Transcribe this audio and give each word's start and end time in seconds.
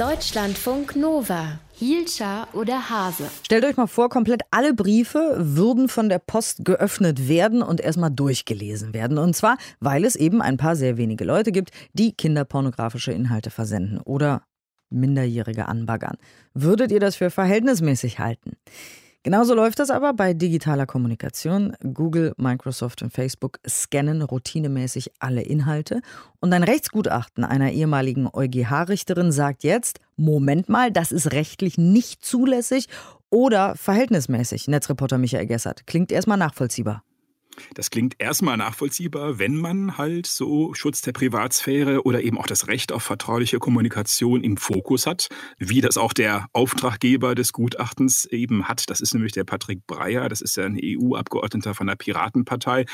Deutschlandfunk 0.00 0.96
Nova. 0.96 1.60
Hielscher 1.74 2.48
oder 2.54 2.88
Hase? 2.88 3.24
Stellt 3.44 3.66
euch 3.66 3.76
mal 3.76 3.86
vor, 3.86 4.08
komplett 4.08 4.40
alle 4.50 4.72
Briefe 4.72 5.36
würden 5.38 5.90
von 5.90 6.08
der 6.08 6.18
Post 6.18 6.64
geöffnet 6.64 7.28
werden 7.28 7.60
und 7.60 7.82
erstmal 7.82 8.10
durchgelesen 8.10 8.94
werden. 8.94 9.18
Und 9.18 9.36
zwar, 9.36 9.58
weil 9.78 10.06
es 10.06 10.16
eben 10.16 10.40
ein 10.40 10.56
paar 10.56 10.74
sehr 10.74 10.96
wenige 10.96 11.24
Leute 11.24 11.52
gibt, 11.52 11.72
die 11.92 12.12
kinderpornografische 12.12 13.12
Inhalte 13.12 13.50
versenden 13.50 14.00
oder 14.00 14.42
Minderjährige 14.88 15.68
anbaggern. 15.68 16.16
Würdet 16.54 16.92
ihr 16.92 17.00
das 17.00 17.16
für 17.16 17.28
verhältnismäßig 17.28 18.18
halten? 18.18 18.56
Genauso 19.22 19.54
läuft 19.54 19.78
das 19.78 19.90
aber 19.90 20.14
bei 20.14 20.32
digitaler 20.32 20.86
Kommunikation. 20.86 21.76
Google, 21.92 22.32
Microsoft 22.38 23.02
und 23.02 23.12
Facebook 23.12 23.58
scannen 23.68 24.22
routinemäßig 24.22 25.12
alle 25.18 25.42
Inhalte. 25.42 26.00
Und 26.40 26.54
ein 26.54 26.62
Rechtsgutachten 26.62 27.44
einer 27.44 27.70
ehemaligen 27.70 28.28
EuGH-Richterin 28.32 29.30
sagt 29.30 29.62
jetzt, 29.62 30.00
Moment 30.16 30.70
mal, 30.70 30.90
das 30.90 31.12
ist 31.12 31.32
rechtlich 31.32 31.76
nicht 31.76 32.24
zulässig 32.24 32.86
oder 33.28 33.76
verhältnismäßig. 33.76 34.68
Netzreporter 34.68 35.18
Michael 35.18 35.46
Gessert. 35.46 35.86
Klingt 35.86 36.12
erstmal 36.12 36.38
nachvollziehbar. 36.38 37.02
Das 37.74 37.90
klingt 37.90 38.14
erstmal 38.18 38.56
nachvollziehbar, 38.56 39.38
wenn 39.38 39.56
man 39.56 39.98
halt 39.98 40.26
so 40.26 40.74
Schutz 40.74 41.02
der 41.02 41.12
Privatsphäre 41.12 42.04
oder 42.04 42.22
eben 42.22 42.38
auch 42.38 42.46
das 42.46 42.68
Recht 42.68 42.92
auf 42.92 43.02
vertrauliche 43.02 43.58
Kommunikation 43.58 44.42
im 44.42 44.56
Fokus 44.56 45.06
hat, 45.06 45.28
wie 45.58 45.80
das 45.80 45.96
auch 45.96 46.12
der 46.12 46.46
Auftraggeber 46.52 47.34
des 47.34 47.52
Gutachtens 47.52 48.24
eben 48.24 48.68
hat. 48.68 48.88
Das 48.90 49.00
ist 49.00 49.14
nämlich 49.14 49.32
der 49.32 49.44
Patrick 49.44 49.86
Breyer, 49.86 50.28
das 50.28 50.40
ist 50.40 50.56
ja 50.56 50.64
ein 50.64 50.78
EU-Abgeordneter 50.82 51.74
von 51.74 51.86
der 51.86 51.96
Piratenpartei. 51.96 52.86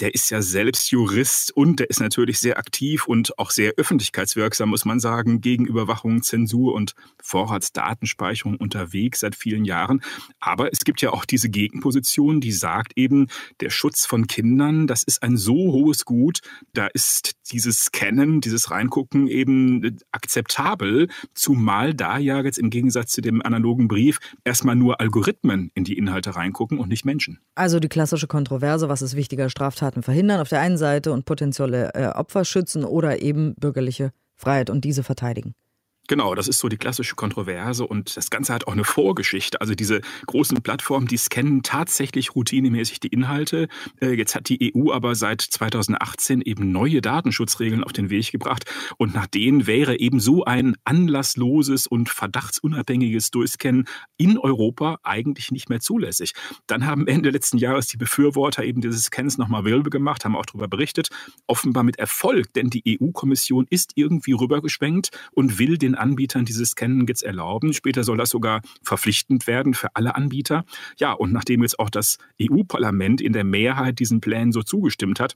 Der 0.00 0.14
ist 0.14 0.30
ja 0.30 0.42
selbst 0.42 0.90
Jurist 0.90 1.52
und 1.56 1.80
der 1.80 1.90
ist 1.90 2.00
natürlich 2.00 2.38
sehr 2.38 2.58
aktiv 2.58 3.06
und 3.06 3.38
auch 3.38 3.50
sehr 3.50 3.72
öffentlichkeitswirksam, 3.76 4.68
muss 4.68 4.84
man 4.84 5.00
sagen, 5.00 5.40
gegen 5.40 5.66
Überwachung, 5.66 6.22
Zensur 6.22 6.74
und 6.74 6.94
Vorratsdatenspeicherung 7.22 8.56
unterwegs 8.56 9.20
seit 9.20 9.34
vielen 9.34 9.64
Jahren. 9.64 10.02
Aber 10.40 10.72
es 10.72 10.84
gibt 10.84 11.00
ja 11.02 11.10
auch 11.10 11.24
diese 11.24 11.48
Gegenposition, 11.48 12.40
die 12.40 12.52
sagt 12.52 12.92
eben, 12.96 13.28
der 13.60 13.70
Schutz 13.70 14.01
von 14.06 14.26
Kindern, 14.26 14.86
das 14.86 15.02
ist 15.02 15.22
ein 15.22 15.36
so 15.36 15.54
hohes 15.54 16.04
Gut, 16.04 16.40
da 16.72 16.86
ist 16.86 17.34
dieses 17.52 17.80
Scannen, 17.84 18.40
dieses 18.40 18.70
Reingucken 18.70 19.28
eben 19.28 19.98
akzeptabel, 20.12 21.08
zumal 21.34 21.94
da 21.94 22.18
ja 22.18 22.42
jetzt 22.42 22.58
im 22.58 22.70
Gegensatz 22.70 23.12
zu 23.12 23.20
dem 23.20 23.42
analogen 23.42 23.88
Brief 23.88 24.18
erstmal 24.44 24.76
nur 24.76 25.00
Algorithmen 25.00 25.70
in 25.74 25.84
die 25.84 25.96
Inhalte 25.98 26.36
reingucken 26.36 26.78
und 26.78 26.88
nicht 26.88 27.04
Menschen. 27.04 27.38
Also 27.54 27.80
die 27.80 27.88
klassische 27.88 28.26
Kontroverse, 28.26 28.88
was 28.88 29.02
ist 29.02 29.16
wichtiger, 29.16 29.50
Straftaten 29.50 30.02
verhindern 30.02 30.40
auf 30.40 30.48
der 30.48 30.60
einen 30.60 30.78
Seite 30.78 31.12
und 31.12 31.24
potenzielle 31.24 31.94
äh, 31.94 32.06
Opfer 32.06 32.44
schützen 32.44 32.84
oder 32.84 33.22
eben 33.22 33.54
bürgerliche 33.56 34.12
Freiheit 34.36 34.70
und 34.70 34.84
diese 34.84 35.02
verteidigen. 35.02 35.54
Genau, 36.08 36.34
das 36.34 36.48
ist 36.48 36.58
so 36.58 36.68
die 36.68 36.78
klassische 36.78 37.14
Kontroverse 37.14 37.86
und 37.86 38.16
das 38.16 38.28
Ganze 38.28 38.52
hat 38.52 38.66
auch 38.66 38.72
eine 38.72 38.82
Vorgeschichte. 38.84 39.60
Also 39.60 39.74
diese 39.74 40.00
großen 40.26 40.60
Plattformen, 40.60 41.06
die 41.06 41.16
scannen 41.16 41.62
tatsächlich 41.62 42.34
routinemäßig 42.34 42.98
die 42.98 43.08
Inhalte. 43.08 43.68
Äh, 44.00 44.14
jetzt 44.14 44.34
hat 44.34 44.48
die 44.48 44.74
EU 44.74 44.92
aber 44.92 45.14
seit 45.14 45.40
2018 45.40 46.42
eben 46.42 46.72
neue 46.72 47.00
Datenschutzregeln 47.02 47.84
auf 47.84 47.92
den 47.92 48.10
Weg 48.10 48.32
gebracht 48.32 48.64
und 48.98 49.14
nach 49.14 49.28
denen 49.28 49.68
wäre 49.68 49.98
eben 49.98 50.18
so 50.18 50.44
ein 50.44 50.76
anlassloses 50.84 51.86
und 51.86 52.08
verdachtsunabhängiges 52.08 53.30
Durchscannen 53.30 53.86
in 54.16 54.38
Europa 54.38 54.98
eigentlich 55.04 55.52
nicht 55.52 55.70
mehr 55.70 55.80
zulässig. 55.80 56.32
Dann 56.66 56.84
haben 56.84 57.06
Ende 57.06 57.30
letzten 57.30 57.58
Jahres 57.58 57.86
die 57.86 57.96
Befürworter 57.96 58.64
eben 58.64 58.80
dieses 58.80 59.04
Scans 59.04 59.38
nochmal 59.38 59.64
Wilbe 59.64 59.90
gemacht, 59.90 60.24
haben 60.24 60.36
auch 60.36 60.46
darüber 60.46 60.66
berichtet, 60.66 61.10
offenbar 61.46 61.84
mit 61.84 61.98
Erfolg, 61.98 62.52
denn 62.54 62.70
die 62.70 62.98
EU-Kommission 63.00 63.66
ist 63.70 63.92
irgendwie 63.94 64.32
rübergeschwenkt 64.32 65.10
und 65.32 65.58
will 65.60 65.78
den 65.78 65.94
Anbietern 66.02 66.44
dieses 66.44 66.70
Scannen 66.70 67.06
jetzt 67.06 67.22
erlauben. 67.22 67.72
Später 67.72 68.04
soll 68.04 68.18
das 68.18 68.30
sogar 68.30 68.60
verpflichtend 68.82 69.46
werden 69.46 69.72
für 69.72 69.94
alle 69.94 70.14
Anbieter. 70.14 70.64
Ja, 70.98 71.12
und 71.12 71.32
nachdem 71.32 71.62
jetzt 71.62 71.78
auch 71.78 71.90
das 71.90 72.18
EU-Parlament 72.40 73.20
in 73.20 73.32
der 73.32 73.44
Mehrheit 73.44 73.98
diesen 73.98 74.20
Plänen 74.20 74.52
so 74.52 74.62
zugestimmt 74.62 75.20
hat, 75.20 75.34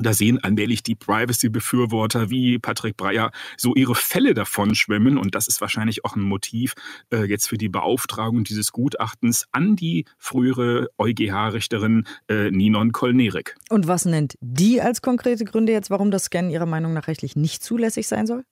da 0.00 0.12
sehen 0.12 0.38
allmählich 0.42 0.82
die 0.84 0.94
Privacy-Befürworter 0.94 2.30
wie 2.30 2.58
Patrick 2.58 2.96
Breyer 2.96 3.32
so 3.56 3.74
ihre 3.74 3.96
Fälle 3.96 4.32
davon 4.32 4.76
schwimmen. 4.76 5.18
Und 5.18 5.34
das 5.34 5.48
ist 5.48 5.60
wahrscheinlich 5.60 6.04
auch 6.04 6.14
ein 6.14 6.22
Motiv 6.22 6.74
äh, 7.12 7.24
jetzt 7.24 7.48
für 7.48 7.58
die 7.58 7.68
Beauftragung 7.68 8.44
dieses 8.44 8.70
Gutachtens 8.70 9.46
an 9.50 9.74
die 9.74 10.04
frühere 10.16 10.88
EuGH-Richterin 10.98 12.06
äh, 12.28 12.50
Ninon 12.50 12.92
Kolnerik. 12.92 13.56
Und 13.70 13.88
was 13.88 14.04
nennt 14.04 14.34
die 14.40 14.80
als 14.80 15.02
konkrete 15.02 15.44
Gründe 15.44 15.72
jetzt, 15.72 15.90
warum 15.90 16.12
das 16.12 16.24
Scannen 16.24 16.50
Ihrer 16.50 16.66
Meinung 16.66 16.92
nach 16.92 17.08
rechtlich 17.08 17.34
nicht 17.34 17.64
zulässig 17.64 18.06
sein 18.06 18.26
soll? 18.26 18.44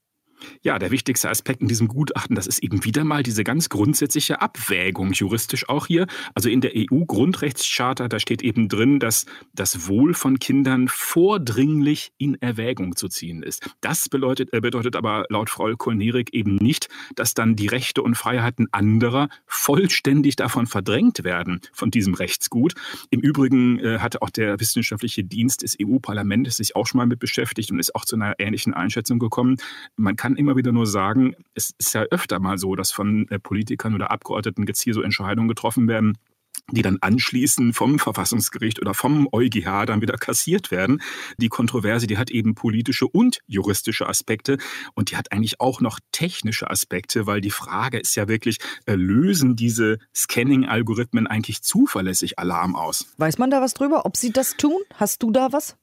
Ja, 0.63 0.79
der 0.79 0.91
wichtigste 0.91 1.31
Aspekt 1.31 1.63
in 1.63 1.69
diesem 1.69 1.89
Gutachten, 1.89 2.37
das 2.37 2.47
ist 2.47 2.63
eben 2.63 2.85
wieder 2.85 3.05
mal 3.05 3.23
diese 3.23 3.45
ganz 3.45 3.69
grundsätzliche 3.69 4.41
Abwägung, 4.41 5.13
juristisch 5.13 5.69
auch 5.69 5.87
hier. 5.87 6.07
Also 6.35 6.49
in 6.49 6.61
der 6.61 6.73
EU-Grundrechtscharta, 6.75 8.09
da 8.09 8.19
steht 8.19 8.43
eben 8.43 8.69
drin, 8.69 8.99
dass 8.99 9.27
das 9.55 9.89
Wohl 9.89 10.15
von 10.15 10.39
Kindern 10.39 10.89
vordringlich 10.89 12.13
in 12.19 12.41
Erwägung 12.41 12.97
zu 12.97 13.09
ziehen 13.09 13.43
ist. 13.43 13.69
Das 13.81 14.09
bedeutet, 14.09 14.53
äh, 14.53 14.61
bedeutet 14.61 14.97
aber 14.97 15.27
laut 15.29 15.51
Frau 15.51 15.75
Kolnerik 15.77 16.33
eben 16.33 16.57
nicht, 16.57 16.89
dass 17.15 17.35
dann 17.35 17.57
die 17.57 17.67
Rechte 17.67 18.03
und 18.03 18.15
Freiheiten 18.17 18.69
anderer 18.73 19.29
vollständig 19.47 20.37
davon 20.37 20.67
verdrängt 20.67 21.25
werden, 21.25 21.61
von 21.73 21.91
diesem 21.91 22.15
Rechtsgut. 22.15 22.75
Im 23.11 23.21
Übrigen 23.21 23.79
äh, 23.79 23.99
hatte 23.99 24.23
auch 24.23 24.31
der 24.31 24.59
wissenschaftliche 24.61 25.25
Dienst 25.25 25.63
des 25.63 25.77
EU-Parlaments 25.81 26.57
sich 26.57 26.77
auch 26.77 26.87
schon 26.87 26.99
mal 26.99 27.07
mit 27.07 27.19
beschäftigt 27.19 27.71
und 27.71 27.79
ist 27.79 27.95
auch 27.95 28.05
zu 28.05 28.17
einer 28.17 28.35
ähnlichen 28.39 28.75
Einschätzung 28.75 29.19
gekommen. 29.19 29.57
Man 29.97 30.17
kann 30.17 30.26
kann 30.27 30.35
immer 30.35 30.57
wieder 30.57 30.73
nur 30.73 30.89
sagen, 30.89 31.37
es 31.55 31.73
ist 31.79 31.95
ja 31.95 32.03
öfter 32.11 32.41
mal 32.41 32.59
so, 32.59 32.75
dass 32.75 32.91
von 32.91 33.29
äh, 33.29 33.39
Politikern 33.39 33.95
oder 33.95 34.11
Abgeordneten 34.11 34.67
jetzt 34.67 34.83
hier 34.83 34.93
so 34.93 35.01
Entscheidungen 35.01 35.47
getroffen 35.47 35.87
werden, 35.87 36.19
die 36.73 36.83
dann 36.83 36.99
anschließend 37.01 37.77
vom 37.77 38.01
Verfassungsgericht 38.01 38.81
oder 38.81 38.93
vom 38.93 39.29
EuGH 39.31 39.87
dann 39.87 40.01
wieder 40.01 40.17
kassiert 40.17 40.73
werden. 40.73 41.01
Die 41.37 41.49
Kontroverse, 41.49 42.09
die 42.09 42.19
hat 42.19 42.33
eben 42.33 42.57
politische 42.57 43.07
und 43.07 43.39
juristische 43.47 44.09
Aspekte 44.09 44.59
und 44.95 45.13
die 45.13 45.17
hat 45.17 45.31
eigentlich 45.31 45.61
auch 45.61 45.81
noch 45.81 46.01
technische 46.11 46.69
Aspekte, 46.69 47.29
weil 47.29 47.41
die 47.41 47.53
Frage 47.53 48.01
ist 48.01 48.17
ja 48.17 48.27
wirklich, 48.27 48.59
äh, 48.87 48.97
lösen 48.97 49.55
diese 49.55 49.99
Scanning-Algorithmen 50.13 51.29
eigentlich 51.29 51.63
zuverlässig 51.63 52.37
Alarm 52.41 52.75
aus? 52.75 53.15
Weiß 53.17 53.39
man 53.39 53.53
da 53.53 53.61
was 53.61 53.75
drüber, 53.75 54.05
ob 54.07 54.17
sie 54.17 54.33
das 54.33 54.57
tun? 54.57 54.81
Hast 54.93 55.23
du 55.23 55.31
da 55.31 55.53
was? 55.53 55.77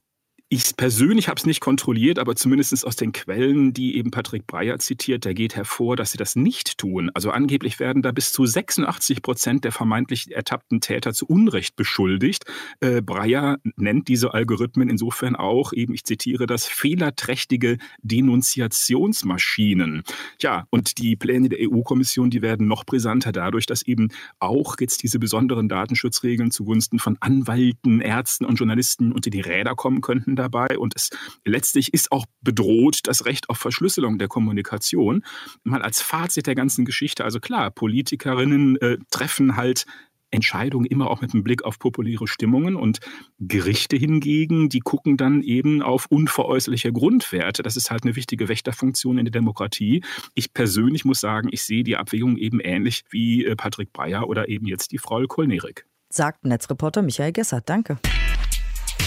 Ich 0.56 0.78
persönlich 0.78 1.30
habe 1.30 1.40
es 1.40 1.47
nicht 1.47 1.62
kontrolliert, 1.62 2.19
aber 2.19 2.36
zumindest 2.36 2.86
aus 2.86 2.96
den 2.96 3.12
Quellen, 3.12 3.74
die 3.74 3.97
eben 3.97 4.12
Patrick 4.12 4.46
Breyer 4.46 4.78
zitiert, 4.78 5.25
da 5.25 5.34
geht 5.34 5.56
hervor, 5.56 5.96
dass 5.96 6.12
sie 6.12 6.19
das 6.19 6.36
nicht 6.36 6.78
tun. 6.78 7.09
Also 7.16 7.31
angeblich 7.31 7.80
werden 7.80 8.03
da 8.03 8.12
bis 8.12 8.31
zu 8.31 8.46
86 8.46 9.24
Prozent 9.24 9.63
der 9.63 9.72
vermeintlich 9.72 10.31
ertappten 10.31 10.80
Täter 10.80 11.13
zu 11.13 11.25
Unrecht 11.25 11.75
beschuldigt. 11.75 12.46
Äh, 12.81 13.02
Breyer 13.02 13.58
nennt 13.78 14.08
diese 14.09 14.36
Algorithmen 14.36 14.92
insofern 14.92 15.36
auch, 15.36 15.74
eben 15.74 15.96
ich 15.96 16.03
zitiere 16.03 16.46
das, 16.46 16.68
fehlerträchtige 16.68 17.80
Denunziationsmaschinen. 18.03 20.03
Ja, 20.40 20.68
und 20.69 21.00
die 21.00 21.16
Pläne 21.16 21.50
der 21.50 21.68
EU-Kommission, 21.68 22.30
die 22.30 22.44
werden 22.44 22.68
noch 22.68 22.86
brisanter 22.86 23.31
dadurch, 23.31 23.66
dass 23.66 23.81
eben 23.81 24.09
auch 24.38 24.75
jetzt 24.80 25.02
diese 25.02 25.18
besonderen 25.18 25.68
Datenschutzregeln 25.68 26.52
zugunsten 26.52 27.00
von 27.00 27.18
Anwälten, 27.22 28.02
Ärzten 28.02 28.46
und 28.46 28.58
Journalisten 28.58 29.13
unter 29.13 29.31
die 29.31 29.42
Räder 29.42 29.74
kommen 29.74 30.02
könnten 30.02 30.43
dabei 30.44 30.78
und 30.78 30.94
es 30.96 31.09
letztlich 31.46 31.94
ist 31.94 32.12
auch 32.12 32.26
bedroht 32.42 33.00
das 33.04 33.26
Recht 33.26 33.50
auf 33.50 33.58
Verschlüsselung 33.58 34.20
der 34.20 34.28
Kommunikation. 34.28 35.24
Mal 35.64 35.81
als 35.81 36.02
Fazit 36.02 36.48
der 36.48 36.56
ganzen 36.56 36.86
Geschichte, 36.86 37.24
also 37.24 37.40
klar, 37.40 37.72
Politikerinnen 37.72 38.78
äh, 38.78 38.98
treffen 39.09 39.56
halt 39.56 39.86
Entscheidungen 40.34 40.86
immer 40.86 41.09
auch 41.09 41.22
mit 41.22 41.34
einem 41.34 41.44
Blick 41.44 41.64
auf 41.64 41.80
populäre 41.80 42.28
Stimmungen 42.28 42.76
und 42.76 43.00
Gerichte 43.40 43.96
hingegen, 43.96 44.68
die 44.68 44.80
gucken 44.80 45.16
dann 45.16 45.44
eben 45.44 45.81
auf 45.81 46.08
unveräußerliche 46.09 46.92
Grundwerte. 46.92 47.64
Das 47.64 47.78
ist 47.78 47.92
halt 47.92 48.04
eine 48.04 48.16
wichtige 48.16 48.50
Wächterfunktion 48.50 49.18
in 49.20 49.25
der 49.25 49.31
Demokratie. 49.31 50.04
Ich 50.34 50.54
persönlich 50.54 51.06
muss 51.06 51.19
sagen, 51.19 51.50
ich 51.51 51.63
sehe 51.63 51.84
die 51.84 51.95
Abwägung 51.95 52.38
eben 52.38 52.60
ähnlich 52.60 53.04
wie 53.10 53.45
äh, 53.45 53.56
Patrick 53.56 53.94
Breyer 53.94 54.28
oder 54.28 54.50
eben 54.50 54.66
jetzt 54.66 54.92
die 54.92 54.98
Frau 54.98 55.24
Kolnerik. 55.28 55.86
Sagt 56.10 56.45
Netzreporter 56.45 57.01
Michael 57.01 57.31
Gessert. 57.31 57.69
Danke. 57.69 58.00